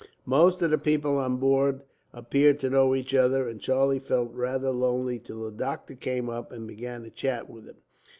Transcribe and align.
Most 0.25 0.63
of 0.63 0.71
the 0.71 0.79
people 0.79 1.19
on 1.19 1.37
board 1.37 1.83
appeared 2.11 2.57
to 2.61 2.71
know 2.71 2.95
each 2.95 3.13
other, 3.13 3.47
and 3.47 3.61
Charlie 3.61 3.99
felt 3.99 4.33
rather 4.33 4.71
lonely, 4.71 5.19
till 5.19 5.43
the 5.43 5.51
doctor 5.55 5.93
came 5.93 6.27
up 6.27 6.51
and 6.51 6.65
began 6.67 7.03
to 7.03 7.11
chat 7.11 7.47
with 7.47 7.65
him. 7.67 7.77